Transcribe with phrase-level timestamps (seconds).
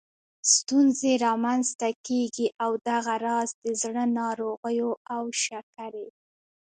[0.55, 6.07] ستونزې رامنځته کېږي او دغه راز د زړه ناروغیو او شکرې